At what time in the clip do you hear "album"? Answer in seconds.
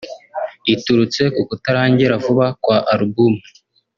2.93-3.33